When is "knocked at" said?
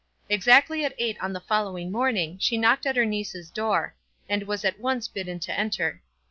2.57-2.95